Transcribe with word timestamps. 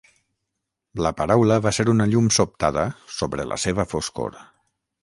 La 1.07 1.11
paraula 1.19 1.59
va 1.67 1.75
ser 1.79 1.87
una 1.95 2.09
llum 2.15 2.33
sobtada 2.39 2.87
sobre 3.21 3.47
la 3.53 3.63
seva 3.67 3.89
foscor. 3.95 4.43